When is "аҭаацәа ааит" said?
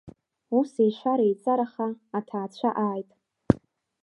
2.17-3.09